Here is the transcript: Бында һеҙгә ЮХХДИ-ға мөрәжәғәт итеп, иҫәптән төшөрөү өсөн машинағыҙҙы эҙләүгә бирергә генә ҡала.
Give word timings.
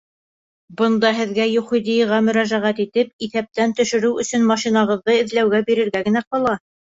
Бында 0.77 1.09
һеҙгә 1.17 1.43
ЮХХДИ-ға 1.49 2.17
мөрәжәғәт 2.27 2.81
итеп, 2.85 3.11
иҫәптән 3.27 3.77
төшөрөү 3.81 4.25
өсөн 4.25 4.49
машинағыҙҙы 4.53 5.19
эҙләүгә 5.19 5.61
бирергә 5.69 6.03
генә 6.09 6.27
ҡала. 6.31 6.57